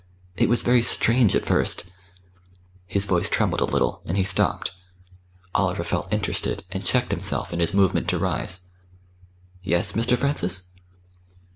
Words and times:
It 0.35 0.49
was 0.49 0.63
very 0.63 0.81
strange 0.81 1.35
at 1.35 1.45
first" 1.45 1.83
His 2.87 3.05
voice 3.05 3.29
trembled 3.29 3.61
a 3.61 3.65
little, 3.65 4.01
and 4.05 4.17
he 4.17 4.23
stopped. 4.23 4.71
Oliver 5.53 5.83
felt 5.83 6.11
interested, 6.11 6.63
and 6.71 6.83
checked 6.83 7.11
himself 7.11 7.53
in 7.53 7.59
his 7.59 7.75
movement 7.75 8.07
to 8.09 8.17
rise. 8.17 8.69
"Yes, 9.61 9.91
Mr. 9.91 10.17
Francis?" 10.17 10.69